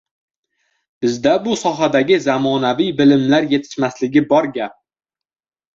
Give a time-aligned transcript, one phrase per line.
[1.05, 4.83] Bizda bu sohadagi zamonaviy bilimlar yetishmasligi bor gap.